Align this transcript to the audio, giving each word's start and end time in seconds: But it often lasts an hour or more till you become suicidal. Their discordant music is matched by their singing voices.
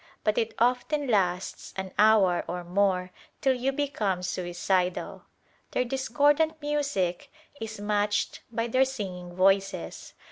But 0.23 0.39
it 0.39 0.55
often 0.57 1.05
lasts 1.05 1.75
an 1.77 1.91
hour 1.99 2.43
or 2.47 2.63
more 2.63 3.11
till 3.39 3.53
you 3.53 3.71
become 3.71 4.23
suicidal. 4.23 5.25
Their 5.73 5.85
discordant 5.85 6.59
music 6.59 7.31
is 7.59 7.79
matched 7.79 8.41
by 8.51 8.65
their 8.65 8.83
singing 8.83 9.35
voices. 9.35 10.15